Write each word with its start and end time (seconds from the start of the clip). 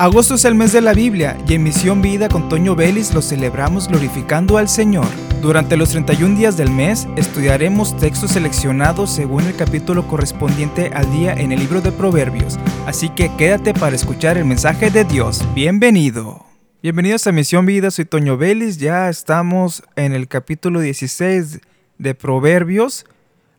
Agosto 0.00 0.36
es 0.36 0.44
el 0.44 0.54
mes 0.54 0.72
de 0.72 0.80
la 0.80 0.94
Biblia 0.94 1.36
y 1.48 1.54
en 1.54 1.64
Misión 1.64 2.00
Vida 2.00 2.28
con 2.28 2.48
Toño 2.48 2.76
Vélez 2.76 3.12
lo 3.14 3.20
celebramos 3.20 3.88
glorificando 3.88 4.56
al 4.56 4.68
Señor. 4.68 5.08
Durante 5.42 5.76
los 5.76 5.90
31 5.90 6.36
días 6.36 6.56
del 6.56 6.70
mes 6.70 7.08
estudiaremos 7.16 7.96
textos 7.96 8.30
seleccionados 8.30 9.10
según 9.10 9.42
el 9.42 9.56
capítulo 9.56 10.06
correspondiente 10.06 10.92
al 10.94 11.10
día 11.10 11.32
en 11.32 11.50
el 11.50 11.58
libro 11.58 11.80
de 11.80 11.90
Proverbios, 11.90 12.60
así 12.86 13.08
que 13.08 13.34
quédate 13.36 13.74
para 13.74 13.96
escuchar 13.96 14.38
el 14.38 14.44
mensaje 14.44 14.92
de 14.92 15.02
Dios. 15.02 15.44
Bienvenido. 15.52 16.46
Bienvenidos 16.80 17.26
a 17.26 17.32
Misión 17.32 17.66
Vida, 17.66 17.90
soy 17.90 18.04
Toño 18.04 18.36
Vélez, 18.36 18.78
ya 18.78 19.08
estamos 19.08 19.82
en 19.96 20.12
el 20.12 20.28
capítulo 20.28 20.78
16 20.78 21.58
de 21.98 22.14
Proverbios. 22.14 23.04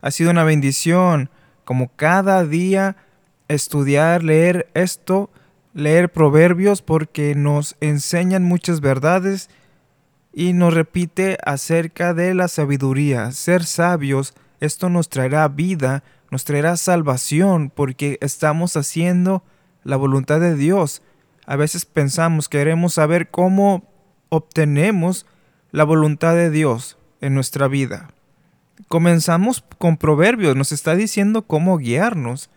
Ha 0.00 0.10
sido 0.10 0.30
una 0.30 0.44
bendición 0.44 1.28
como 1.66 1.94
cada 1.96 2.46
día 2.46 2.96
estudiar, 3.48 4.24
leer 4.24 4.70
esto 4.72 5.28
leer 5.72 6.10
proverbios 6.10 6.82
porque 6.82 7.34
nos 7.34 7.76
enseñan 7.80 8.44
muchas 8.44 8.80
verdades 8.80 9.50
y 10.32 10.52
nos 10.52 10.74
repite 10.74 11.38
acerca 11.44 12.14
de 12.14 12.34
la 12.34 12.48
sabiduría. 12.48 13.32
Ser 13.32 13.64
sabios, 13.64 14.34
esto 14.60 14.88
nos 14.88 15.08
traerá 15.08 15.48
vida, 15.48 16.02
nos 16.30 16.44
traerá 16.44 16.76
salvación 16.76 17.72
porque 17.74 18.18
estamos 18.20 18.76
haciendo 18.76 19.42
la 19.84 19.96
voluntad 19.96 20.40
de 20.40 20.54
Dios. 20.54 21.02
A 21.46 21.56
veces 21.56 21.84
pensamos, 21.84 22.48
queremos 22.48 22.94
saber 22.94 23.30
cómo 23.30 23.84
obtenemos 24.28 25.26
la 25.72 25.84
voluntad 25.84 26.34
de 26.34 26.50
Dios 26.50 26.98
en 27.20 27.34
nuestra 27.34 27.68
vida. 27.68 28.10
Comenzamos 28.88 29.64
con 29.78 29.96
proverbios, 29.96 30.56
nos 30.56 30.72
está 30.72 30.94
diciendo 30.94 31.42
cómo 31.42 31.78
guiarnos. 31.78 32.50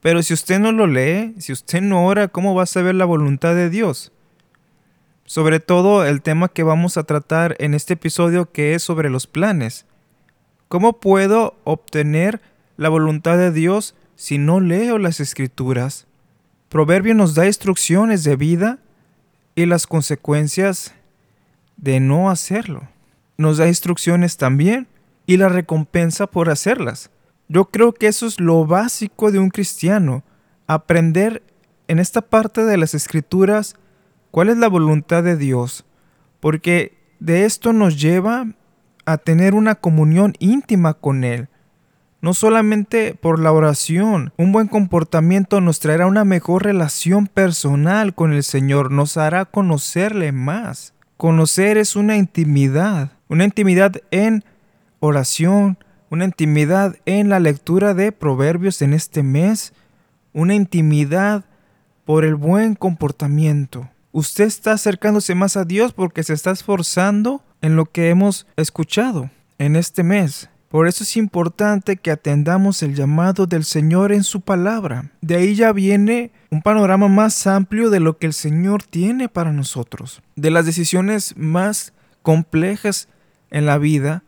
Pero 0.00 0.22
si 0.22 0.34
usted 0.34 0.58
no 0.58 0.72
lo 0.72 0.86
lee, 0.86 1.34
si 1.38 1.52
usted 1.52 1.80
no 1.80 2.06
ora, 2.06 2.28
¿cómo 2.28 2.54
va 2.54 2.64
a 2.64 2.66
saber 2.66 2.94
la 2.94 3.04
voluntad 3.04 3.54
de 3.54 3.70
Dios? 3.70 4.12
Sobre 5.24 5.58
todo 5.58 6.04
el 6.04 6.22
tema 6.22 6.48
que 6.48 6.62
vamos 6.62 6.96
a 6.96 7.04
tratar 7.04 7.56
en 7.58 7.74
este 7.74 7.94
episodio 7.94 8.52
que 8.52 8.74
es 8.74 8.82
sobre 8.82 9.10
los 9.10 9.26
planes. 9.26 9.86
¿Cómo 10.68 11.00
puedo 11.00 11.56
obtener 11.64 12.40
la 12.76 12.88
voluntad 12.88 13.38
de 13.38 13.50
Dios 13.50 13.94
si 14.14 14.38
no 14.38 14.60
leo 14.60 14.98
las 14.98 15.20
escrituras? 15.20 16.06
Proverbio 16.68 17.14
nos 17.14 17.34
da 17.34 17.46
instrucciones 17.46 18.24
de 18.24 18.36
vida 18.36 18.78
y 19.54 19.66
las 19.66 19.86
consecuencias 19.86 20.94
de 21.76 22.00
no 22.00 22.30
hacerlo. 22.30 22.88
Nos 23.36 23.58
da 23.58 23.68
instrucciones 23.68 24.36
también 24.36 24.86
y 25.26 25.36
la 25.36 25.48
recompensa 25.48 26.26
por 26.26 26.50
hacerlas. 26.50 27.10
Yo 27.48 27.66
creo 27.66 27.92
que 27.92 28.08
eso 28.08 28.26
es 28.26 28.40
lo 28.40 28.66
básico 28.66 29.30
de 29.30 29.38
un 29.38 29.50
cristiano, 29.50 30.24
aprender 30.66 31.42
en 31.88 31.98
esta 31.98 32.20
parte 32.22 32.64
de 32.64 32.76
las 32.76 32.94
escrituras 32.94 33.76
cuál 34.30 34.48
es 34.48 34.56
la 34.56 34.68
voluntad 34.68 35.22
de 35.22 35.36
Dios, 35.36 35.84
porque 36.40 36.98
de 37.20 37.44
esto 37.44 37.72
nos 37.72 38.00
lleva 38.00 38.46
a 39.04 39.18
tener 39.18 39.54
una 39.54 39.76
comunión 39.76 40.34
íntima 40.40 40.94
con 40.94 41.24
Él. 41.24 41.48
No 42.20 42.34
solamente 42.34 43.14
por 43.14 43.38
la 43.38 43.52
oración, 43.52 44.32
un 44.36 44.50
buen 44.50 44.66
comportamiento 44.66 45.60
nos 45.60 45.78
traerá 45.78 46.06
una 46.06 46.24
mejor 46.24 46.64
relación 46.64 47.28
personal 47.28 48.14
con 48.14 48.32
el 48.32 48.42
Señor, 48.42 48.90
nos 48.90 49.16
hará 49.16 49.44
conocerle 49.44 50.32
más. 50.32 50.92
Conocer 51.16 51.78
es 51.78 51.94
una 51.94 52.16
intimidad, 52.16 53.12
una 53.28 53.44
intimidad 53.44 53.92
en 54.10 54.44
oración, 54.98 55.78
una 56.10 56.24
intimidad 56.24 56.96
en 57.06 57.28
la 57.28 57.40
lectura 57.40 57.94
de 57.94 58.12
proverbios 58.12 58.82
en 58.82 58.92
este 58.92 59.22
mes, 59.22 59.72
una 60.32 60.54
intimidad 60.54 61.44
por 62.04 62.24
el 62.24 62.34
buen 62.34 62.74
comportamiento. 62.74 63.88
Usted 64.12 64.44
está 64.44 64.72
acercándose 64.72 65.34
más 65.34 65.56
a 65.56 65.64
Dios 65.64 65.92
porque 65.92 66.22
se 66.22 66.32
está 66.32 66.52
esforzando 66.52 67.42
en 67.60 67.76
lo 67.76 67.86
que 67.86 68.08
hemos 68.08 68.46
escuchado 68.56 69.30
en 69.58 69.76
este 69.76 70.02
mes. 70.02 70.48
Por 70.68 70.88
eso 70.88 71.04
es 71.04 71.16
importante 71.16 71.96
que 71.96 72.10
atendamos 72.10 72.82
el 72.82 72.94
llamado 72.94 73.46
del 73.46 73.64
Señor 73.64 74.12
en 74.12 74.24
su 74.24 74.40
palabra. 74.40 75.12
De 75.20 75.36
ahí 75.36 75.54
ya 75.54 75.72
viene 75.72 76.32
un 76.50 76.60
panorama 76.60 77.08
más 77.08 77.46
amplio 77.46 77.88
de 77.88 78.00
lo 78.00 78.18
que 78.18 78.26
el 78.26 78.32
Señor 78.32 78.82
tiene 78.82 79.28
para 79.28 79.52
nosotros. 79.52 80.22
De 80.34 80.50
las 80.50 80.66
decisiones 80.66 81.34
más 81.36 81.92
complejas 82.22 83.08
en 83.50 83.66
la 83.66 83.78
vida 83.78 84.22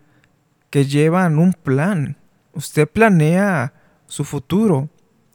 que 0.71 0.87
llevan 0.87 1.39
un 1.39 1.53
plan. 1.53 2.17
Usted 2.53 2.89
planea 2.89 3.73
su 4.07 4.25
futuro, 4.25 4.89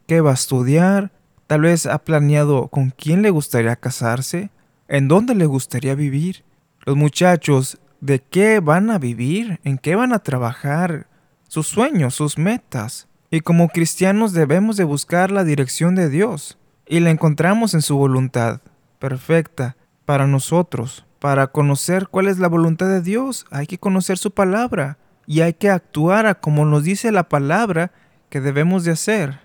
qué 0.07 0.21
va 0.21 0.31
a 0.31 0.35
estudiar, 0.35 1.11
tal 1.47 1.61
vez 1.61 1.85
ha 1.85 1.99
planeado 1.99 2.67
con 2.67 2.89
quién 2.91 3.21
le 3.21 3.29
gustaría 3.29 3.75
casarse, 3.75 4.49
en 4.87 5.07
dónde 5.07 5.35
le 5.35 5.45
gustaría 5.45 5.95
vivir. 5.95 6.43
Los 6.85 6.97
muchachos, 6.97 7.79
¿de 8.01 8.19
qué 8.19 8.59
van 8.59 8.91
a 8.91 8.99
vivir? 8.99 9.59
¿En 9.63 9.77
qué 9.77 9.95
van 9.95 10.13
a 10.13 10.19
trabajar? 10.19 11.07
Sus 11.47 11.67
sueños, 11.67 12.15
sus 12.15 12.37
metas. 12.37 13.07
Y 13.29 13.41
como 13.41 13.69
cristianos 13.69 14.33
debemos 14.33 14.77
de 14.77 14.83
buscar 14.83 15.31
la 15.31 15.43
dirección 15.43 15.95
de 15.95 16.09
Dios. 16.09 16.57
Y 16.87 16.99
la 16.99 17.09
encontramos 17.09 17.73
en 17.73 17.81
su 17.81 17.97
voluntad, 17.97 18.61
perfecta, 18.99 19.77
para 20.05 20.27
nosotros. 20.27 21.05
Para 21.19 21.47
conocer 21.47 22.09
cuál 22.09 22.27
es 22.27 22.37
la 22.37 22.49
voluntad 22.49 22.87
de 22.87 23.01
Dios, 23.01 23.45
hay 23.49 23.65
que 23.65 23.77
conocer 23.77 24.17
su 24.17 24.31
palabra 24.31 24.97
y 25.25 25.41
hay 25.41 25.53
que 25.53 25.69
actuar 25.69 26.25
a 26.25 26.35
como 26.35 26.65
nos 26.65 26.83
dice 26.83 27.11
la 27.11 27.29
palabra 27.29 27.91
que 28.29 28.41
debemos 28.41 28.83
de 28.83 28.91
hacer. 28.91 29.39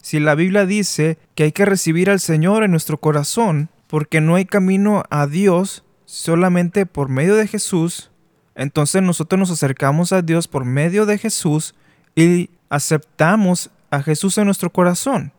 Si 0.00 0.20
la 0.20 0.34
Biblia 0.34 0.64
dice 0.64 1.18
que 1.34 1.44
hay 1.44 1.52
que 1.52 1.64
recibir 1.64 2.10
al 2.10 2.20
Señor 2.20 2.62
en 2.62 2.70
nuestro 2.70 2.98
corazón, 2.98 3.68
porque 3.88 4.20
no 4.20 4.36
hay 4.36 4.44
camino 4.44 5.02
a 5.10 5.26
Dios 5.26 5.84
solamente 6.04 6.86
por 6.86 7.08
medio 7.08 7.34
de 7.34 7.46
Jesús, 7.46 8.10
entonces 8.54 9.02
nosotros 9.02 9.38
nos 9.38 9.50
acercamos 9.50 10.12
a 10.12 10.22
Dios 10.22 10.48
por 10.48 10.64
medio 10.64 11.06
de 11.06 11.18
Jesús 11.18 11.74
y 12.14 12.50
aceptamos 12.68 13.70
a 13.90 14.02
Jesús 14.02 14.38
en 14.38 14.46
nuestro 14.46 14.70
corazón. 14.70 15.32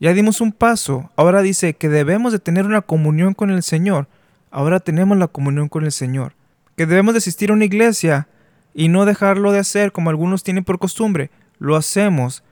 Ya 0.00 0.12
dimos 0.12 0.40
un 0.40 0.52
paso, 0.52 1.10
ahora 1.16 1.42
dice 1.42 1.74
que 1.74 1.88
debemos 1.88 2.32
de 2.32 2.40
tener 2.40 2.66
una 2.66 2.82
comunión 2.82 3.34
con 3.34 3.50
el 3.50 3.62
Señor, 3.62 4.08
ahora 4.50 4.80
tenemos 4.80 5.16
la 5.16 5.28
comunión 5.28 5.68
con 5.68 5.84
el 5.84 5.92
Señor. 5.92 6.34
Que 6.76 6.86
debemos 6.86 7.14
de 7.14 7.18
asistir 7.18 7.50
a 7.50 7.54
una 7.54 7.64
iglesia, 7.64 8.28
y 8.74 8.88
no 8.88 9.04
dejarlo 9.04 9.52
de 9.52 9.58
hacer 9.58 9.92
como 9.92 10.10
algunos 10.10 10.42
tienen 10.42 10.64
por 10.64 10.78
costumbre. 10.78 11.30
Lo 11.58 11.76
hacemos. 11.76 12.42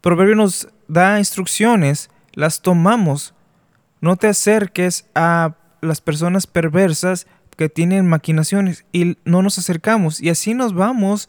Proverbio 0.00 0.36
nos 0.36 0.68
da 0.86 1.18
instrucciones, 1.18 2.10
las 2.34 2.62
tomamos. 2.62 3.34
No 4.00 4.16
te 4.16 4.28
acerques 4.28 5.06
a 5.14 5.54
las 5.80 6.00
personas 6.00 6.46
perversas 6.46 7.26
que 7.56 7.68
tienen 7.68 8.06
maquinaciones 8.06 8.84
y 8.92 9.16
no 9.24 9.42
nos 9.42 9.58
acercamos. 9.58 10.20
Y 10.20 10.28
así 10.28 10.54
nos 10.54 10.74
vamos 10.74 11.28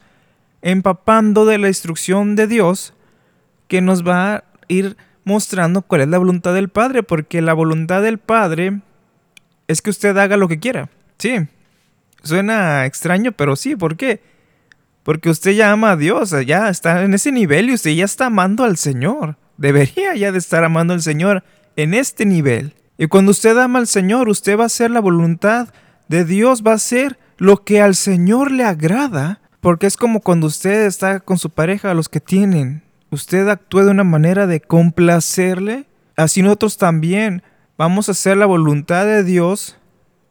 empapando 0.62 1.46
de 1.46 1.58
la 1.58 1.68
instrucción 1.68 2.36
de 2.36 2.46
Dios 2.46 2.94
que 3.66 3.80
nos 3.80 4.06
va 4.06 4.34
a 4.34 4.44
ir 4.68 4.96
mostrando 5.24 5.82
cuál 5.82 6.02
es 6.02 6.08
la 6.08 6.18
voluntad 6.18 6.54
del 6.54 6.68
Padre, 6.68 7.02
porque 7.02 7.42
la 7.42 7.52
voluntad 7.52 8.02
del 8.02 8.18
Padre 8.18 8.80
es 9.68 9.82
que 9.82 9.90
usted 9.90 10.16
haga 10.16 10.36
lo 10.36 10.48
que 10.48 10.58
quiera. 10.58 10.88
Sí, 11.18 11.48
Suena 12.22 12.86
extraño, 12.86 13.32
pero 13.32 13.56
sí, 13.56 13.76
¿por 13.76 13.96
qué? 13.96 14.20
Porque 15.02 15.30
usted 15.30 15.52
ya 15.52 15.72
ama 15.72 15.92
a 15.92 15.96
Dios, 15.96 16.34
ya 16.46 16.68
está 16.68 17.02
en 17.02 17.14
ese 17.14 17.32
nivel 17.32 17.70
y 17.70 17.74
usted 17.74 17.92
ya 17.92 18.04
está 18.04 18.26
amando 18.26 18.64
al 18.64 18.76
Señor. 18.76 19.36
Debería 19.56 20.14
ya 20.14 20.32
de 20.32 20.38
estar 20.38 20.64
amando 20.64 20.94
al 20.94 21.02
Señor 21.02 21.42
en 21.76 21.94
este 21.94 22.26
nivel. 22.26 22.74
Y 22.98 23.06
cuando 23.06 23.30
usted 23.30 23.56
ama 23.56 23.78
al 23.78 23.86
Señor, 23.86 24.28
usted 24.28 24.58
va 24.58 24.64
a 24.64 24.66
hacer 24.66 24.90
la 24.90 25.00
voluntad 25.00 25.72
de 26.08 26.24
Dios, 26.24 26.62
va 26.66 26.72
a 26.72 26.74
hacer 26.74 27.18
lo 27.38 27.64
que 27.64 27.80
al 27.80 27.94
Señor 27.94 28.50
le 28.50 28.64
agrada. 28.64 29.40
Porque 29.60 29.86
es 29.86 29.96
como 29.96 30.20
cuando 30.20 30.46
usted 30.46 30.86
está 30.86 31.20
con 31.20 31.38
su 31.38 31.50
pareja, 31.50 31.94
los 31.94 32.08
que 32.08 32.20
tienen, 32.20 32.82
usted 33.10 33.48
actúa 33.48 33.84
de 33.84 33.90
una 33.90 34.04
manera 34.04 34.46
de 34.46 34.60
complacerle. 34.60 35.86
Así 36.16 36.42
nosotros 36.42 36.76
también 36.76 37.42
vamos 37.76 38.08
a 38.08 38.12
hacer 38.12 38.36
la 38.36 38.46
voluntad 38.46 39.04
de 39.04 39.24
Dios 39.24 39.78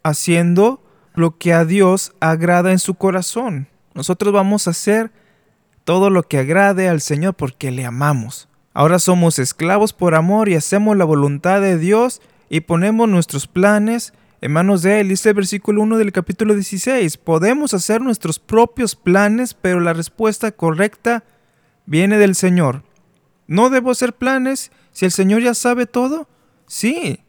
haciendo 0.04 0.84
lo 1.16 1.38
que 1.38 1.54
a 1.54 1.66
Dios 1.66 2.14
agrada 2.20 2.72
en 2.72 2.80
su 2.80 2.96
corazón. 2.96 3.68
Nosotros 3.94 4.34
vamos 4.34 4.68
a 4.68 4.72
hacer 4.72 5.12
todo 5.84 6.10
lo 6.10 6.24
que 6.24 6.38
agrade 6.38 6.88
al 6.88 7.02
Señor 7.02 7.34
porque 7.34 7.72
le 7.72 7.86
amamos. 7.86 8.48
Ahora 8.74 9.00
somos 9.00 9.40
esclavos 9.40 9.94
por 9.94 10.16
amor 10.16 10.48
y 10.48 10.56
hacemos 10.56 10.96
la 10.96 11.06
voluntad 11.06 11.62
de 11.62 11.78
Dios 11.78 12.22
y 12.50 12.62
ponemos 12.62 13.10
nuestros 13.10 13.48
planes 13.48 14.14
en 14.42 14.52
manos 14.52 14.82
de 14.82 15.02
Él. 15.02 15.10
Dice 15.10 15.30
el 15.30 15.36
versículo 15.36 15.82
1 15.82 15.98
del 15.98 16.12
capítulo 16.12 16.54
16. 16.54 17.18
Podemos 17.18 17.74
hacer 17.74 18.02
nuestros 18.02 18.40
propios 18.40 18.96
planes, 18.96 19.54
pero 19.54 19.80
la 19.80 19.94
respuesta 19.94 20.52
correcta 20.52 21.24
viene 21.86 22.18
del 22.18 22.36
Señor. 22.36 22.84
¿No 23.48 23.70
debo 23.70 23.92
hacer 23.92 24.14
planes 24.14 24.72
si 24.92 25.06
el 25.06 25.12
Señor 25.12 25.42
ya 25.42 25.54
sabe 25.54 25.86
todo? 25.86 26.28
Sí. 26.68 27.20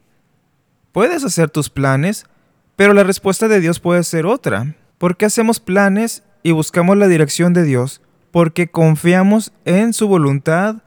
Puedes 0.91 1.23
hacer 1.23 1.49
tus 1.49 1.69
planes, 1.69 2.25
pero 2.81 2.95
la 2.95 3.03
respuesta 3.03 3.47
de 3.47 3.59
Dios 3.59 3.79
puede 3.79 4.03
ser 4.03 4.25
otra. 4.25 4.73
¿Por 4.97 5.15
qué 5.15 5.25
hacemos 5.25 5.59
planes 5.59 6.23
y 6.41 6.49
buscamos 6.49 6.97
la 6.97 7.07
dirección 7.07 7.53
de 7.53 7.63
Dios? 7.63 8.01
Porque 8.31 8.71
confiamos 8.71 9.53
en 9.65 9.93
su 9.93 10.07
voluntad, 10.07 10.77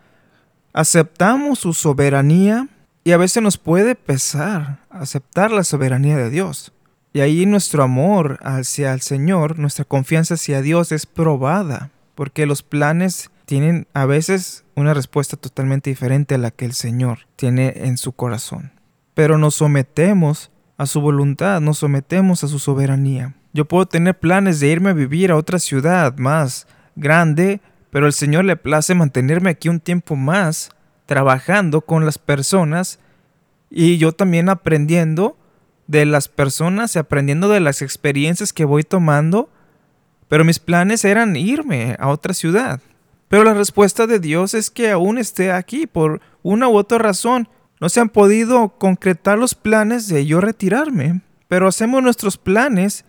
aceptamos 0.72 1.60
su 1.60 1.72
soberanía 1.72 2.66
Y 3.04 3.12
a 3.12 3.16
veces 3.16 3.44
nos 3.44 3.58
puede 3.58 3.94
pesar 3.94 4.80
aceptar 4.90 5.52
la 5.52 5.62
soberanía 5.62 6.16
de 6.16 6.30
Dios. 6.30 6.72
Y 7.12 7.20
ahí 7.20 7.46
nuestro 7.46 7.84
amor 7.84 8.40
hacia 8.42 8.92
el 8.92 9.00
Señor, 9.00 9.60
nuestra 9.60 9.84
confianza 9.84 10.34
hacia 10.34 10.62
Dios 10.62 10.90
es 10.90 11.06
probada, 11.06 11.92
porque 12.16 12.44
los 12.44 12.64
planes 12.64 13.30
tienen 13.46 13.86
a 13.94 14.04
veces 14.04 14.64
una 14.74 14.94
respuesta 14.94 15.36
totalmente 15.36 15.90
diferente 15.90 16.34
a 16.34 16.38
la 16.38 16.50
que 16.50 16.64
el 16.64 16.72
Señor 16.72 17.28
tiene 17.36 17.72
en 17.84 17.98
su 17.98 18.10
corazón. 18.10 18.72
Pero 19.14 19.38
nos 19.38 19.54
sometemos 19.54 20.50
a 20.76 20.86
su 20.86 21.00
voluntad, 21.00 21.60
nos 21.60 21.78
sometemos 21.78 22.44
a 22.44 22.48
su 22.48 22.58
soberanía. 22.58 23.34
Yo 23.52 23.64
puedo 23.66 23.86
tener 23.86 24.18
planes 24.18 24.60
de 24.60 24.68
irme 24.68 24.90
a 24.90 24.94
vivir 24.94 25.30
a 25.30 25.36
otra 25.36 25.58
ciudad 25.58 26.16
más 26.16 26.66
grande, 26.96 27.60
pero 27.90 28.06
el 28.06 28.12
Señor 28.12 28.44
le 28.44 28.56
place 28.56 28.94
mantenerme 28.94 29.50
aquí 29.50 29.68
un 29.68 29.80
tiempo 29.80 30.16
más, 30.16 30.70
trabajando 31.06 31.82
con 31.82 32.04
las 32.04 32.18
personas 32.18 32.98
y 33.70 33.98
yo 33.98 34.12
también 34.12 34.48
aprendiendo 34.48 35.36
de 35.86 36.06
las 36.06 36.28
personas 36.28 36.96
y 36.96 36.98
aprendiendo 36.98 37.48
de 37.48 37.60
las 37.60 37.82
experiencias 37.82 38.52
que 38.52 38.64
voy 38.64 38.82
tomando, 38.84 39.50
pero 40.28 40.44
mis 40.44 40.58
planes 40.58 41.04
eran 41.04 41.36
irme 41.36 41.96
a 41.98 42.08
otra 42.08 42.34
ciudad. 42.34 42.80
Pero 43.28 43.44
la 43.44 43.54
respuesta 43.54 44.06
de 44.06 44.18
Dios 44.18 44.54
es 44.54 44.70
que 44.70 44.90
aún 44.90 45.18
esté 45.18 45.52
aquí 45.52 45.86
por 45.86 46.20
una 46.42 46.68
u 46.68 46.76
otra 46.76 46.98
razón. 46.98 47.48
No 47.80 47.88
se 47.88 48.00
han 48.00 48.08
podido 48.08 48.78
concretar 48.78 49.38
los 49.38 49.54
planes 49.54 50.08
de 50.08 50.26
yo 50.26 50.40
retirarme, 50.40 51.20
pero 51.48 51.68
hacemos 51.68 52.02
nuestros 52.02 52.38
planes 52.38 53.04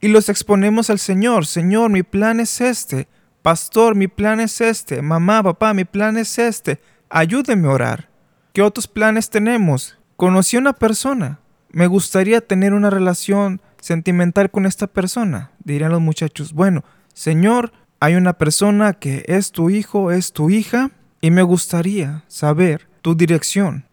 y 0.00 0.08
los 0.08 0.28
exponemos 0.28 0.90
al 0.90 0.98
Señor. 0.98 1.46
Señor, 1.46 1.90
mi 1.90 2.02
plan 2.02 2.40
es 2.40 2.60
este. 2.60 3.08
Pastor, 3.42 3.94
mi 3.94 4.08
plan 4.08 4.40
es 4.40 4.60
este. 4.60 5.02
Mamá, 5.02 5.42
papá, 5.42 5.74
mi 5.74 5.84
plan 5.84 6.16
es 6.16 6.38
este. 6.38 6.80
Ayúdeme 7.08 7.68
a 7.68 7.72
orar. 7.72 8.10
¿Qué 8.52 8.62
otros 8.62 8.88
planes 8.88 9.30
tenemos? 9.30 9.98
Conocí 10.16 10.56
a 10.56 10.60
una 10.60 10.72
persona. 10.72 11.40
Me 11.70 11.86
gustaría 11.86 12.40
tener 12.40 12.72
una 12.74 12.90
relación 12.90 13.60
sentimental 13.80 14.50
con 14.50 14.66
esta 14.66 14.86
persona. 14.86 15.52
Dirán 15.64 15.92
los 15.92 16.00
muchachos, 16.00 16.52
bueno, 16.52 16.84
Señor, 17.14 17.72
hay 18.00 18.14
una 18.14 18.34
persona 18.34 18.94
que 18.94 19.24
es 19.28 19.52
tu 19.52 19.70
hijo, 19.70 20.10
es 20.10 20.32
tu 20.32 20.50
hija, 20.50 20.90
y 21.20 21.30
me 21.30 21.42
gustaría 21.42 22.24
saber 22.28 22.88
tu 23.02 23.14
dirección. 23.14 23.84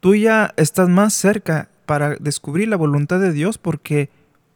Tú 0.00 0.14
ya 0.14 0.54
estás 0.56 0.88
más 0.88 1.14
cerca 1.14 1.68
para 1.86 2.16
descubrir 2.16 2.68
la 2.68 2.76
voluntad 2.76 3.20
de 3.20 3.32
Dios 3.32 3.58
porque 3.58 4.10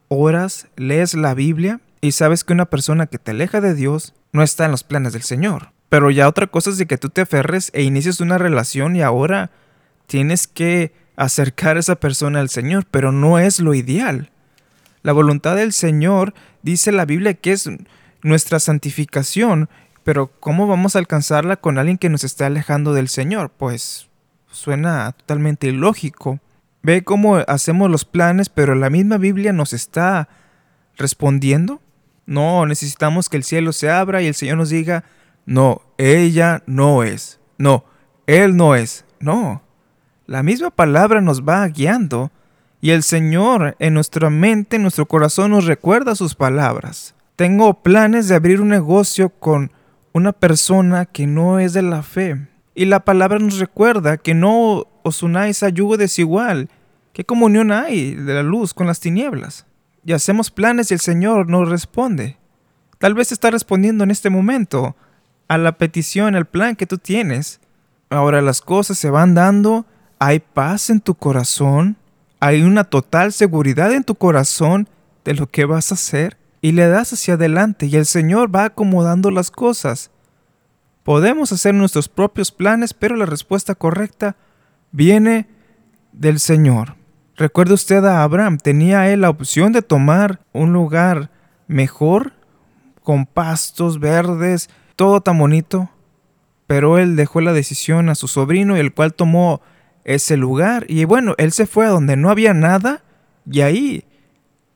oras, 0.07 0.67
lees 0.75 1.13
la 1.13 1.33
Biblia 1.33 1.79
y 2.01 2.11
sabes 2.11 2.43
que 2.43 2.53
una 2.53 2.65
persona 2.65 3.07
que 3.07 3.17
te 3.17 3.31
aleja 3.31 3.61
de 3.61 3.73
Dios 3.73 4.13
no 4.33 4.43
está 4.43 4.65
en 4.65 4.71
los 4.71 4.83
planes 4.83 5.13
del 5.13 5.23
Señor. 5.23 5.71
Pero 5.89 6.09
ya 6.09 6.27
otra 6.27 6.47
cosa 6.47 6.69
es 6.69 6.77
de 6.77 6.85
que 6.85 6.97
tú 6.97 7.09
te 7.09 7.21
aferres 7.21 7.69
e 7.73 7.83
inicies 7.83 8.21
una 8.21 8.37
relación 8.37 8.95
y 8.95 9.01
ahora 9.01 9.51
tienes 10.07 10.47
que 10.47 10.93
acercar 11.15 11.77
a 11.77 11.79
esa 11.79 11.95
persona 11.95 12.39
al 12.39 12.49
Señor, 12.49 12.85
pero 12.89 13.11
no 13.11 13.39
es 13.39 13.59
lo 13.59 13.73
ideal. 13.73 14.31
La 15.03 15.13
voluntad 15.13 15.55
del 15.55 15.73
Señor 15.73 16.33
dice 16.61 16.91
la 16.91 17.05
Biblia 17.05 17.33
que 17.33 17.51
es 17.53 17.69
nuestra 18.21 18.59
santificación, 18.59 19.69
pero 20.03 20.31
¿cómo 20.39 20.67
vamos 20.67 20.95
a 20.95 20.99
alcanzarla 20.99 21.57
con 21.57 21.77
alguien 21.77 21.97
que 21.97 22.09
nos 22.09 22.23
está 22.23 22.47
alejando 22.47 22.93
del 22.93 23.07
Señor? 23.07 23.51
Pues 23.57 24.07
suena 24.51 25.11
totalmente 25.13 25.67
ilógico. 25.67 26.39
Ve 26.83 27.03
cómo 27.03 27.37
hacemos 27.37 27.89
los 27.89 28.05
planes, 28.05 28.49
pero 28.49 28.75
la 28.75 28.89
misma 28.89 29.17
Biblia 29.17 29.53
nos 29.53 29.73
está 29.73 30.29
respondiendo. 30.97 31.81
No, 32.25 32.65
necesitamos 32.65 33.29
que 33.29 33.37
el 33.37 33.43
cielo 33.43 33.73
se 33.73 33.89
abra 33.89 34.21
y 34.21 34.27
el 34.27 34.35
Señor 34.35 34.57
nos 34.57 34.69
diga, 34.69 35.03
no, 35.45 35.81
ella 35.97 36.63
no 36.65 37.03
es. 37.03 37.39
No, 37.57 37.85
él 38.27 38.55
no 38.55 38.75
es. 38.75 39.05
No. 39.19 39.61
La 40.25 40.43
misma 40.43 40.69
palabra 40.69 41.21
nos 41.21 41.43
va 41.43 41.67
guiando 41.67 42.31
y 42.79 42.91
el 42.91 43.03
Señor 43.03 43.75
en 43.79 43.93
nuestra 43.93 44.29
mente, 44.29 44.77
en 44.77 44.81
nuestro 44.81 45.07
corazón 45.07 45.51
nos 45.51 45.65
recuerda 45.65 46.15
sus 46.15 46.35
palabras. 46.35 47.15
Tengo 47.35 47.81
planes 47.83 48.27
de 48.27 48.35
abrir 48.35 48.61
un 48.61 48.69
negocio 48.69 49.29
con 49.29 49.71
una 50.13 50.31
persona 50.31 51.05
que 51.05 51.27
no 51.27 51.59
es 51.59 51.73
de 51.73 51.81
la 51.81 52.01
fe. 52.01 52.47
Y 52.73 52.85
la 52.85 53.01
palabra 53.01 53.39
nos 53.39 53.59
recuerda 53.59 54.17
que 54.17 54.33
no 54.33 54.87
os 55.03 55.23
unáis 55.23 55.63
a 55.63 55.69
yugo 55.69 55.97
desigual. 55.97 56.69
¿Qué 57.13 57.25
comunión 57.25 57.71
hay 57.71 58.15
de 58.15 58.33
la 58.33 58.43
luz 58.43 58.73
con 58.73 58.87
las 58.87 58.99
tinieblas? 58.99 59.65
Y 60.05 60.13
hacemos 60.13 60.49
planes 60.49 60.89
y 60.89 60.93
el 60.93 60.99
Señor 60.99 61.49
nos 61.49 61.69
responde. 61.69 62.37
Tal 62.97 63.13
vez 63.13 63.31
está 63.31 63.51
respondiendo 63.51 64.03
en 64.03 64.11
este 64.11 64.29
momento 64.29 64.95
a 65.47 65.57
la 65.57 65.77
petición, 65.77 66.35
al 66.35 66.45
plan 66.45 66.75
que 66.75 66.87
tú 66.87 66.97
tienes. 66.97 67.59
Ahora 68.09 68.41
las 68.41 68.61
cosas 68.61 68.97
se 68.97 69.09
van 69.09 69.33
dando, 69.33 69.85
hay 70.19 70.39
paz 70.39 70.89
en 70.89 71.01
tu 71.01 71.15
corazón, 71.15 71.97
hay 72.39 72.61
una 72.61 72.85
total 72.85 73.33
seguridad 73.33 73.91
en 73.91 74.03
tu 74.03 74.15
corazón 74.15 74.87
de 75.25 75.33
lo 75.33 75.47
que 75.47 75.65
vas 75.65 75.91
a 75.91 75.95
hacer 75.95 76.37
y 76.61 76.71
le 76.71 76.87
das 76.87 77.13
hacia 77.13 77.33
adelante 77.33 77.87
y 77.87 77.95
el 77.95 78.05
Señor 78.05 78.55
va 78.55 78.65
acomodando 78.65 79.31
las 79.31 79.51
cosas. 79.51 80.11
Podemos 81.03 81.51
hacer 81.51 81.73
nuestros 81.73 82.09
propios 82.09 82.51
planes, 82.51 82.93
pero 82.93 83.15
la 83.15 83.25
respuesta 83.25 83.75
correcta 83.75 84.35
viene 84.91 85.47
del 86.11 86.39
Señor. 86.39 86.95
Recuerde 87.35 87.73
usted 87.73 88.03
a 88.05 88.23
Abraham, 88.23 88.57
tenía 88.57 89.11
él 89.11 89.21
la 89.21 89.29
opción 89.29 89.71
de 89.71 89.81
tomar 89.81 90.41
un 90.53 90.73
lugar 90.73 91.31
mejor, 91.67 92.33
con 93.01 93.25
pastos 93.25 93.99
verdes, 93.99 94.69
todo 94.95 95.21
tan 95.21 95.39
bonito, 95.39 95.89
pero 96.67 96.99
él 96.99 97.15
dejó 97.15 97.41
la 97.41 97.53
decisión 97.53 98.09
a 98.09 98.15
su 98.15 98.27
sobrino, 98.27 98.75
el 98.75 98.93
cual 98.93 99.13
tomó 99.13 99.61
ese 100.03 100.37
lugar, 100.37 100.85
y 100.87 101.05
bueno, 101.05 101.33
él 101.37 101.51
se 101.51 101.65
fue 101.65 101.87
a 101.87 101.89
donde 101.89 102.15
no 102.15 102.29
había 102.29 102.53
nada, 102.53 103.03
y 103.49 103.61
ahí 103.61 104.05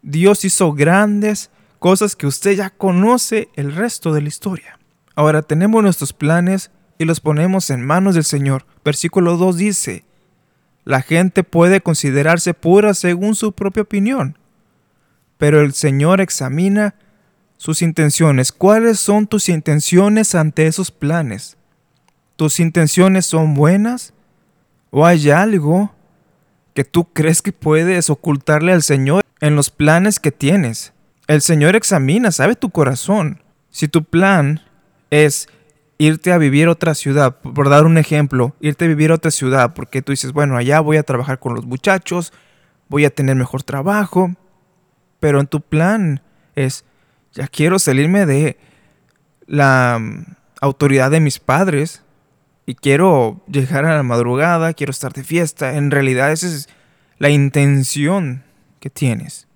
Dios 0.02 0.44
hizo 0.44 0.74
grandes 0.74 1.52
cosas 1.80 2.16
que 2.16 2.28
usted 2.28 2.54
ya 2.54 2.72
conoce 2.72 3.50
el 3.56 3.76
resto 3.76 4.12
de 4.12 4.22
la 4.22 4.28
historia. 4.28 4.80
Ahora 5.16 5.42
tenemos 5.42 5.82
nuestros 5.82 6.14
planes 6.14 6.72
y 6.98 7.06
los 7.06 7.20
ponemos 7.20 7.70
en 7.70 7.86
manos 7.86 8.16
del 8.16 8.26
Señor. 8.26 8.66
Versículo 8.84 9.38
2 9.38 9.58
dice, 9.58 10.06
la 10.84 11.02
gente 11.02 11.44
puede 11.44 11.82
considerarse 11.82 12.54
pura 12.54 12.94
según 12.94 13.36
su 13.36 13.54
propia 13.54 13.84
opinión, 13.84 14.38
pero 15.38 15.62
el 15.62 15.74
Señor 15.74 16.22
examina 16.22 16.96
sus 17.58 17.82
intenciones. 17.82 18.52
¿Cuáles 18.52 19.00
son 19.00 19.28
tus 19.28 19.50
intenciones 19.50 20.36
ante 20.36 20.68
esos 20.68 20.92
planes? 20.92 21.58
¿Tus 22.36 22.60
intenciones 22.60 23.26
son 23.26 23.54
buenas? 23.54 24.14
¿O 24.92 25.06
hay 25.06 25.30
algo 25.32 25.94
que 26.74 26.84
tú 26.84 27.06
crees 27.14 27.42
que 27.42 27.54
puedes 27.54 28.10
ocultarle 28.10 28.74
al 28.74 28.84
Señor 28.84 29.24
en 29.40 29.56
los 29.56 29.70
planes 29.70 30.20
que 30.20 30.32
tienes? 30.32 30.94
El 31.28 31.42
Señor 31.42 31.76
examina, 31.76 32.32
sabe 32.32 32.56
tu 32.56 32.70
corazón. 32.70 33.42
Si 33.72 33.88
tu 33.88 34.04
plan 34.04 34.62
es 35.10 35.48
irte 35.98 36.32
a 36.32 36.38
vivir 36.38 36.68
a 36.68 36.72
otra 36.72 36.94
ciudad, 36.94 37.38
por 37.40 37.70
dar 37.70 37.86
un 37.86 37.98
ejemplo, 37.98 38.56
irte 38.60 38.86
a 38.86 38.88
vivir 38.88 39.12
a 39.12 39.16
otra 39.16 39.32
ciudad, 39.32 39.74
porque 39.74 40.02
tú 40.02 40.12
dices, 40.12 40.34
bueno, 40.34 40.58
allá 40.58 40.80
voy 40.80 40.98
a 40.98 41.04
trabajar 41.04 41.40
con 41.40 41.56
los 41.56 41.66
muchachos, 41.66 42.34
voy 42.90 43.06
a 43.06 43.10
tener 43.10 43.36
mejor 43.36 43.64
trabajo, 43.64 44.34
pero 45.20 45.40
en 45.40 45.48
tu 45.48 45.62
plan 45.62 46.22
es, 46.56 46.86
ya 47.34 47.48
quiero 47.48 47.80
salirme 47.80 48.26
de 48.26 48.58
la 49.48 49.98
mm, 50.00 50.36
autoridad 50.62 51.12
de 51.12 51.20
mis 51.20 51.40
padres 51.40 52.04
y 52.66 52.76
quiero 52.76 53.44
llegar 53.48 53.86
a 53.86 53.96
la 53.96 54.04
madrugada, 54.04 54.74
quiero 54.74 54.92
estar 54.92 55.14
de 55.14 55.24
fiesta. 55.24 55.76
En 55.76 55.92
realidad 55.92 56.32
esa 56.32 56.48
es 56.48 56.68
la 57.18 57.30
intención 57.30 58.44
que 58.80 58.90
tienes. 58.90 59.48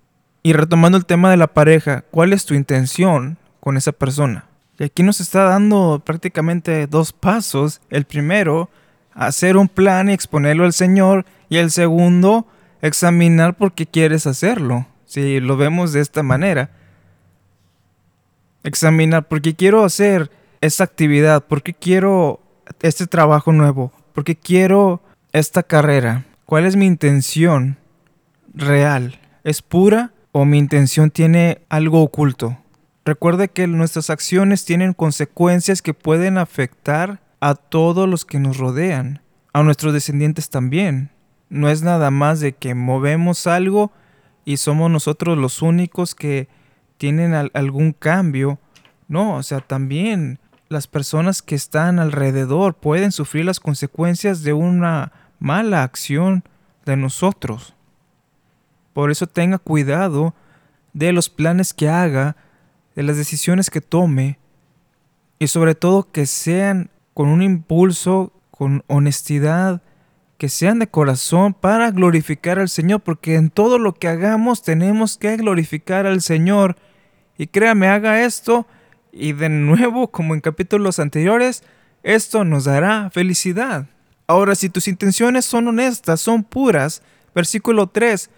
Y 0.42 0.54
retomando 0.54 0.96
el 0.96 1.06
tema 1.06 1.30
de 1.30 1.36
la 1.36 1.48
pareja, 1.48 2.02
¿cuál 2.10 2.32
es 2.32 2.46
tu 2.46 2.54
intención 2.54 3.36
con 3.60 3.76
esa 3.76 3.92
persona? 3.92 4.46
Y 4.80 4.84
aquí 4.84 5.02
nos 5.02 5.20
está 5.20 5.44
dando 5.44 6.00
prácticamente 6.02 6.86
dos 6.86 7.12
pasos. 7.12 7.82
El 7.90 8.06
primero, 8.06 8.70
hacer 9.12 9.58
un 9.58 9.68
plan 9.68 10.08
y 10.08 10.14
exponerlo 10.14 10.64
al 10.64 10.72
Señor. 10.72 11.26
Y 11.50 11.58
el 11.58 11.70
segundo, 11.70 12.46
examinar 12.80 13.58
por 13.58 13.74
qué 13.74 13.84
quieres 13.84 14.26
hacerlo. 14.26 14.86
Si 15.04 15.38
lo 15.38 15.58
vemos 15.58 15.92
de 15.92 16.00
esta 16.00 16.22
manera. 16.22 16.70
Examinar 18.64 19.28
por 19.28 19.42
qué 19.42 19.54
quiero 19.54 19.84
hacer 19.84 20.30
esta 20.62 20.84
actividad, 20.84 21.44
por 21.44 21.62
qué 21.62 21.74
quiero 21.74 22.40
este 22.80 23.06
trabajo 23.06 23.52
nuevo, 23.52 23.92
por 24.14 24.24
qué 24.24 24.34
quiero 24.34 25.02
esta 25.32 25.62
carrera. 25.62 26.24
¿Cuál 26.46 26.64
es 26.64 26.76
mi 26.76 26.86
intención 26.86 27.76
real? 28.54 29.20
¿Es 29.44 29.60
pura 29.60 30.12
o 30.32 30.46
mi 30.46 30.56
intención 30.56 31.10
tiene 31.10 31.60
algo 31.68 32.02
oculto. 32.02 32.56
Recuerde 33.04 33.48
que 33.48 33.66
nuestras 33.66 34.10
acciones 34.10 34.64
tienen 34.64 34.92
consecuencias 34.92 35.82
que 35.82 35.94
pueden 35.94 36.38
afectar 36.38 37.20
a 37.40 37.54
todos 37.54 38.08
los 38.08 38.24
que 38.24 38.38
nos 38.38 38.58
rodean, 38.58 39.22
a 39.52 39.62
nuestros 39.62 39.92
descendientes 39.92 40.50
también. 40.50 41.10
No 41.48 41.68
es 41.68 41.82
nada 41.82 42.10
más 42.10 42.40
de 42.40 42.52
que 42.52 42.74
movemos 42.74 43.46
algo 43.46 43.90
y 44.44 44.58
somos 44.58 44.90
nosotros 44.90 45.38
los 45.38 45.62
únicos 45.62 46.14
que 46.14 46.48
tienen 46.98 47.34
algún 47.54 47.92
cambio. 47.92 48.58
No, 49.08 49.36
o 49.36 49.42
sea, 49.42 49.60
también 49.60 50.38
las 50.68 50.86
personas 50.86 51.42
que 51.42 51.54
están 51.54 51.98
alrededor 51.98 52.74
pueden 52.74 53.10
sufrir 53.10 53.44
las 53.44 53.58
consecuencias 53.58 54.42
de 54.42 54.52
una 54.52 55.12
mala 55.38 55.82
acción 55.82 56.44
de 56.84 56.96
nosotros. 56.96 57.74
Por 58.92 59.10
eso 59.10 59.26
tenga 59.26 59.58
cuidado 59.58 60.34
de 60.92 61.12
los 61.12 61.28
planes 61.28 61.72
que 61.72 61.88
haga, 61.88 62.36
de 63.00 63.06
las 63.06 63.16
decisiones 63.16 63.70
que 63.70 63.80
tome 63.80 64.38
y 65.38 65.46
sobre 65.46 65.74
todo 65.74 66.12
que 66.12 66.26
sean 66.26 66.90
con 67.14 67.28
un 67.28 67.40
impulso, 67.40 68.30
con 68.50 68.84
honestidad, 68.88 69.80
que 70.36 70.50
sean 70.50 70.80
de 70.80 70.86
corazón 70.86 71.54
para 71.54 71.92
glorificar 71.92 72.58
al 72.58 72.68
Señor, 72.68 73.00
porque 73.00 73.36
en 73.36 73.48
todo 73.48 73.78
lo 73.78 73.94
que 73.94 74.08
hagamos 74.08 74.62
tenemos 74.62 75.16
que 75.16 75.34
glorificar 75.38 76.04
al 76.04 76.20
Señor. 76.20 76.76
Y 77.38 77.46
créame, 77.46 77.88
haga 77.88 78.22
esto 78.22 78.66
y 79.12 79.32
de 79.32 79.48
nuevo, 79.48 80.10
como 80.10 80.34
en 80.34 80.42
capítulos 80.42 80.98
anteriores, 80.98 81.64
esto 82.02 82.44
nos 82.44 82.64
dará 82.64 83.08
felicidad. 83.08 83.86
Ahora, 84.26 84.54
si 84.54 84.68
tus 84.68 84.88
intenciones 84.88 85.46
son 85.46 85.68
honestas, 85.68 86.20
son 86.20 86.44
puras, 86.44 87.02
versículo 87.34 87.86
3, 87.86 88.28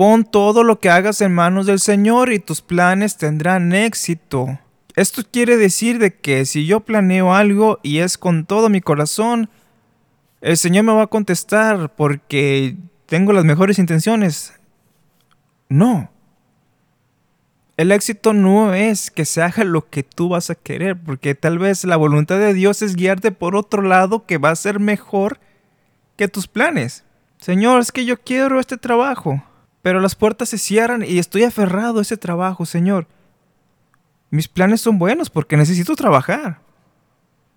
pon 0.00 0.24
todo 0.24 0.64
lo 0.64 0.80
que 0.80 0.88
hagas 0.88 1.20
en 1.20 1.34
manos 1.34 1.66
del 1.66 1.78
Señor 1.78 2.32
y 2.32 2.38
tus 2.38 2.62
planes 2.62 3.18
tendrán 3.18 3.74
éxito. 3.74 4.58
Esto 4.96 5.20
quiere 5.30 5.58
decir 5.58 5.98
de 5.98 6.14
que 6.14 6.46
si 6.46 6.64
yo 6.64 6.80
planeo 6.80 7.34
algo 7.34 7.78
y 7.82 7.98
es 7.98 8.16
con 8.16 8.46
todo 8.46 8.70
mi 8.70 8.80
corazón, 8.80 9.50
el 10.40 10.56
Señor 10.56 10.84
me 10.84 10.94
va 10.94 11.02
a 11.02 11.08
contestar 11.08 11.94
porque 11.96 12.78
tengo 13.04 13.34
las 13.34 13.44
mejores 13.44 13.78
intenciones. 13.78 14.54
No. 15.68 16.10
El 17.76 17.92
éxito 17.92 18.32
no 18.32 18.72
es 18.72 19.10
que 19.10 19.26
se 19.26 19.42
haga 19.42 19.64
lo 19.64 19.90
que 19.90 20.02
tú 20.02 20.30
vas 20.30 20.48
a 20.48 20.54
querer, 20.54 20.98
porque 20.98 21.34
tal 21.34 21.58
vez 21.58 21.84
la 21.84 21.98
voluntad 21.98 22.38
de 22.38 22.54
Dios 22.54 22.80
es 22.80 22.96
guiarte 22.96 23.32
por 23.32 23.54
otro 23.54 23.82
lado 23.82 24.24
que 24.24 24.38
va 24.38 24.48
a 24.48 24.56
ser 24.56 24.80
mejor 24.80 25.40
que 26.16 26.26
tus 26.26 26.48
planes. 26.48 27.04
Señor, 27.36 27.82
es 27.82 27.92
que 27.92 28.06
yo 28.06 28.18
quiero 28.18 28.60
este 28.60 28.78
trabajo, 28.78 29.42
pero 29.82 30.00
las 30.00 30.14
puertas 30.14 30.48
se 30.50 30.58
cierran 30.58 31.02
y 31.02 31.18
estoy 31.18 31.44
aferrado 31.44 31.98
a 31.98 32.02
ese 32.02 32.16
trabajo, 32.16 32.66
Señor. 32.66 33.06
Mis 34.30 34.48
planes 34.48 34.80
son 34.80 34.98
buenos 34.98 35.30
porque 35.30 35.56
necesito 35.56 35.96
trabajar. 35.96 36.60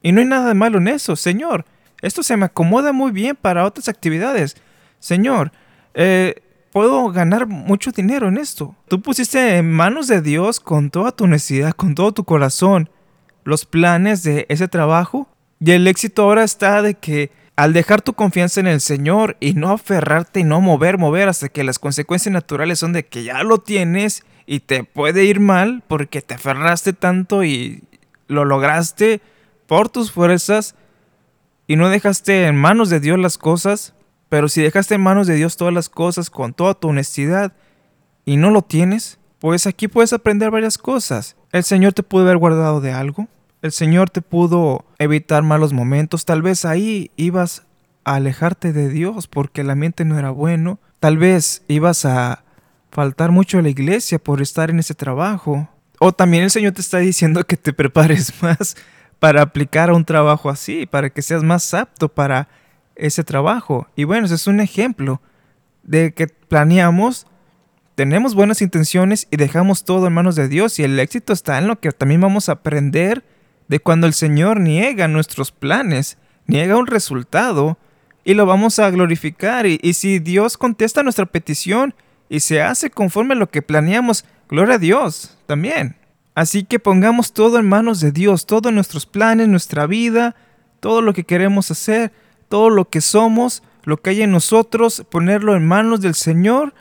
Y 0.01 0.11
no 0.11 0.19
hay 0.19 0.25
nada 0.25 0.47
de 0.47 0.53
malo 0.53 0.77
en 0.79 0.87
eso, 0.87 1.15
Señor. 1.15 1.65
Esto 2.01 2.23
se 2.23 2.35
me 2.35 2.45
acomoda 2.45 2.91
muy 2.91 3.11
bien 3.11 3.35
para 3.35 3.65
otras 3.65 3.87
actividades. 3.87 4.57
Señor, 4.99 5.51
eh, 5.93 6.41
puedo 6.71 7.09
ganar 7.09 7.47
mucho 7.47 7.91
dinero 7.91 8.27
en 8.27 8.37
esto. 8.37 8.75
Tú 8.87 9.01
pusiste 9.01 9.57
en 9.57 9.71
manos 9.71 10.07
de 10.07 10.21
Dios 10.21 10.59
con 10.59 10.89
toda 10.89 11.11
tu 11.11 11.27
necesidad, 11.27 11.73
con 11.73 11.95
todo 11.95 12.11
tu 12.13 12.23
corazón, 12.23 12.89
los 13.43 13.65
planes 13.65 14.23
de 14.23 14.45
ese 14.49 14.67
trabajo. 14.67 15.29
Y 15.59 15.71
el 15.71 15.87
éxito 15.87 16.23
ahora 16.23 16.43
está 16.43 16.81
de 16.81 16.95
que 16.95 17.31
al 17.55 17.73
dejar 17.73 18.01
tu 18.01 18.13
confianza 18.13 18.59
en 18.59 18.67
el 18.67 18.81
Señor 18.81 19.37
y 19.39 19.53
no 19.53 19.71
aferrarte 19.71 20.39
y 20.39 20.43
no 20.43 20.59
mover, 20.61 20.97
mover 20.97 21.29
hasta 21.29 21.49
que 21.49 21.63
las 21.63 21.79
consecuencias 21.79 22.33
naturales 22.33 22.79
son 22.79 22.93
de 22.93 23.05
que 23.05 23.23
ya 23.23 23.43
lo 23.43 23.59
tienes 23.59 24.23
y 24.45 24.61
te 24.61 24.83
puede 24.83 25.25
ir 25.25 25.39
mal 25.39 25.83
porque 25.87 26.21
te 26.21 26.33
aferraste 26.33 26.93
tanto 26.93 27.43
y 27.43 27.83
lo 28.27 28.45
lograste 28.45 29.21
por 29.67 29.89
tus 29.89 30.11
fuerzas 30.11 30.75
y 31.67 31.75
no 31.75 31.89
dejaste 31.89 32.45
en 32.45 32.55
manos 32.55 32.89
de 32.89 32.99
Dios 32.99 33.19
las 33.19 33.37
cosas, 33.37 33.93
pero 34.29 34.49
si 34.49 34.61
dejaste 34.61 34.95
en 34.95 35.01
manos 35.01 35.27
de 35.27 35.35
Dios 35.35 35.55
todas 35.55 35.73
las 35.73 35.89
cosas 35.89 36.29
con 36.29 36.53
toda 36.53 36.73
tu 36.73 36.89
honestidad 36.89 37.53
y 38.25 38.37
no 38.37 38.49
lo 38.49 38.63
tienes, 38.63 39.19
pues 39.39 39.67
aquí 39.67 39.87
puedes 39.87 40.13
aprender 40.13 40.51
varias 40.51 40.77
cosas. 40.77 41.35
El 41.51 41.63
Señor 41.63 41.93
te 41.93 42.03
pudo 42.03 42.23
haber 42.23 42.37
guardado 42.37 42.81
de 42.81 42.91
algo. 42.91 43.27
El 43.63 43.71
Señor 43.71 44.09
te 44.09 44.21
pudo 44.21 44.83
evitar 44.99 45.41
malos 45.41 45.71
momentos. 45.71 46.25
Tal 46.25 46.41
vez 46.41 46.65
ahí 46.65 47.11
ibas 47.15 47.63
a 48.03 48.15
alejarte 48.15 48.73
de 48.73 48.89
Dios 48.89 49.27
porque 49.27 49.61
el 49.61 49.69
ambiente 49.69 50.03
no 50.03 50.19
era 50.19 50.31
bueno. 50.31 50.79
Tal 50.99 51.17
vez 51.17 51.63
ibas 51.69 52.03
a 52.03 52.43
faltar 52.91 53.31
mucho 53.31 53.59
a 53.59 53.61
la 53.61 53.69
iglesia 53.69 54.19
por 54.19 54.41
estar 54.41 54.69
en 54.69 54.79
ese 54.79 54.95
trabajo. 54.95 55.69
O 55.99 56.11
también 56.11 56.43
el 56.43 56.51
Señor 56.51 56.73
te 56.73 56.81
está 56.81 56.97
diciendo 56.97 57.45
que 57.45 57.55
te 57.55 57.71
prepares 57.71 58.33
más 58.43 58.75
para 59.19 59.41
aplicar 59.41 59.89
a 59.89 59.93
un 59.93 60.03
trabajo 60.03 60.49
así, 60.49 60.85
para 60.85 61.09
que 61.09 61.21
seas 61.21 61.41
más 61.41 61.73
apto 61.73 62.09
para 62.09 62.49
ese 62.97 63.23
trabajo. 63.23 63.87
Y 63.95 64.03
bueno, 64.03 64.25
ese 64.25 64.35
es 64.35 64.45
un 64.45 64.59
ejemplo 64.59 65.21
de 65.83 66.13
que 66.13 66.27
planeamos, 66.27 67.27
tenemos 67.95 68.35
buenas 68.35 68.61
intenciones 68.61 69.25
y 69.31 69.37
dejamos 69.37 69.85
todo 69.85 70.07
en 70.07 70.13
manos 70.13 70.35
de 70.35 70.49
Dios. 70.49 70.79
Y 70.79 70.83
el 70.83 70.99
éxito 70.99 71.31
está 71.31 71.59
en 71.59 71.67
lo 71.67 71.79
que 71.79 71.93
también 71.93 72.19
vamos 72.19 72.49
a 72.49 72.53
aprender 72.53 73.23
de 73.73 73.79
cuando 73.79 74.05
el 74.05 74.13
Señor 74.13 74.59
niega 74.59 75.07
nuestros 75.07 75.51
planes, 75.51 76.19
niega 76.45 76.77
un 76.77 76.85
resultado 76.85 77.79
y 78.23 78.35
lo 78.35 78.45
vamos 78.45 78.77
a 78.77 78.91
glorificar. 78.91 79.65
Y, 79.65 79.79
y 79.81 79.93
si 79.93 80.19
Dios 80.19 80.57
contesta 80.59 81.01
nuestra 81.01 81.25
petición 81.25 81.95
y 82.29 82.41
se 82.41 82.61
hace 82.61 82.91
conforme 82.91 83.33
a 83.33 83.37
lo 83.37 83.49
que 83.49 83.63
planeamos, 83.63 84.25
gloria 84.47 84.75
a 84.75 84.77
Dios 84.77 85.39
también. 85.47 85.95
Así 86.35 86.65
que 86.65 86.77
pongamos 86.77 87.33
todo 87.33 87.57
en 87.57 87.67
manos 87.67 87.99
de 87.99 88.11
Dios, 88.11 88.45
todos 88.45 88.71
nuestros 88.71 89.07
planes, 89.07 89.47
nuestra 89.47 89.87
vida, 89.87 90.35
todo 90.79 91.01
lo 91.01 91.13
que 91.13 91.23
queremos 91.23 91.71
hacer 91.71 92.11
todo 92.53 92.69
lo 92.69 92.87
que 92.87 93.01
somos, 93.01 93.63
lo 93.83 93.97
que 93.97 94.11
hay 94.11 94.21
en 94.21 94.31
nosotros, 94.31 95.03
ponerlo 95.09 95.55
en 95.55 95.65
manos 95.65 96.01
del 96.01 96.13
Señor. 96.13 96.75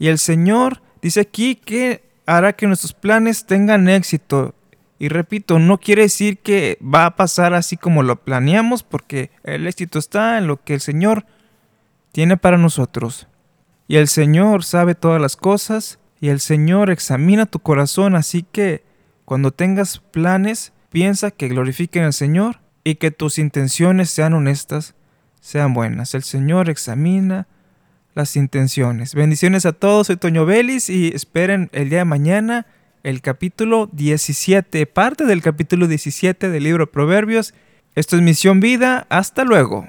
Y 0.00 0.08
el 0.08 0.18
Señor 0.18 0.82
dice 1.00 1.20
aquí 1.20 1.54
que 1.54 2.02
hará 2.26 2.54
que 2.54 2.66
nuestros 2.66 2.92
planes 2.92 3.46
tengan 3.46 3.88
éxito. 3.88 4.56
Y 5.02 5.08
repito, 5.08 5.58
no 5.58 5.78
quiere 5.78 6.02
decir 6.02 6.38
que 6.38 6.78
va 6.80 7.06
a 7.06 7.16
pasar 7.16 7.54
así 7.54 7.76
como 7.76 8.04
lo 8.04 8.22
planeamos, 8.22 8.84
porque 8.84 9.32
el 9.42 9.66
éxito 9.66 9.98
está 9.98 10.38
en 10.38 10.46
lo 10.46 10.62
que 10.62 10.74
el 10.74 10.80
Señor 10.80 11.26
tiene 12.12 12.36
para 12.36 12.56
nosotros. 12.56 13.26
Y 13.88 13.96
el 13.96 14.06
Señor 14.06 14.62
sabe 14.62 14.94
todas 14.94 15.20
las 15.20 15.34
cosas, 15.34 15.98
y 16.20 16.28
el 16.28 16.38
Señor 16.38 16.88
examina 16.88 17.46
tu 17.46 17.58
corazón, 17.58 18.14
así 18.14 18.44
que 18.44 18.84
cuando 19.24 19.50
tengas 19.50 19.98
planes, 19.98 20.72
piensa 20.90 21.32
que 21.32 21.48
glorifiquen 21.48 22.04
al 22.04 22.12
Señor 22.12 22.60
y 22.84 22.94
que 22.94 23.10
tus 23.10 23.40
intenciones 23.40 24.08
sean 24.08 24.34
honestas 24.34 24.94
sean 25.40 25.74
buenas. 25.74 26.14
El 26.14 26.22
Señor 26.22 26.70
examina 26.70 27.48
las 28.14 28.36
intenciones. 28.36 29.16
Bendiciones 29.16 29.66
a 29.66 29.72
todos, 29.72 30.06
soy 30.06 30.16
Toño 30.16 30.46
Vélez 30.46 30.88
y 30.88 31.08
esperen 31.08 31.70
el 31.72 31.90
día 31.90 31.98
de 31.98 32.04
mañana 32.04 32.66
el 33.02 33.20
capítulo 33.20 33.88
17, 33.92 34.86
parte 34.86 35.24
del 35.24 35.42
capítulo 35.42 35.88
17 35.88 36.48
del 36.48 36.62
libro 36.62 36.90
Proverbios. 36.90 37.54
Esto 37.94 38.16
es 38.16 38.22
Misión 38.22 38.60
Vida, 38.60 39.06
hasta 39.10 39.44
luego. 39.44 39.86